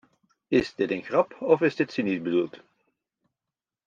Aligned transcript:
Is 0.49 0.75
dit 0.75 0.91
een 0.91 1.03
grap 1.03 1.41
of 1.41 1.61
is 1.61 1.77
het 1.77 1.91
cynisch 1.91 2.21
bedoeld? 2.21 2.59